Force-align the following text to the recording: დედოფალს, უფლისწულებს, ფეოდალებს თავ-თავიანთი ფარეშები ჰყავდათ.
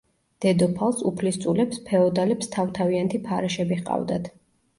დედოფალს, 0.43 1.03
უფლისწულებს, 1.09 1.81
ფეოდალებს 1.89 2.49
თავ-თავიანთი 2.57 3.21
ფარეშები 3.29 3.79
ჰყავდათ. 3.85 4.33